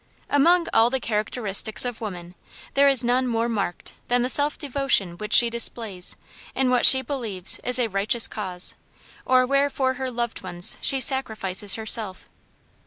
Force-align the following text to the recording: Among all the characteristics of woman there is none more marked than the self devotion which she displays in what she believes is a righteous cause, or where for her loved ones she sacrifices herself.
Among 0.31 0.65
all 0.73 0.89
the 0.89 0.99
characteristics 0.99 1.85
of 1.85 2.01
woman 2.01 2.33
there 2.73 2.87
is 2.89 3.03
none 3.03 3.27
more 3.27 3.47
marked 3.47 3.93
than 4.07 4.23
the 4.23 4.29
self 4.29 4.57
devotion 4.57 5.15
which 5.19 5.31
she 5.31 5.47
displays 5.47 6.17
in 6.55 6.71
what 6.71 6.87
she 6.87 7.03
believes 7.03 7.59
is 7.63 7.77
a 7.77 7.85
righteous 7.87 8.27
cause, 8.27 8.73
or 9.27 9.45
where 9.45 9.69
for 9.69 9.93
her 10.01 10.09
loved 10.09 10.41
ones 10.41 10.77
she 10.81 10.99
sacrifices 10.99 11.75
herself. 11.75 12.27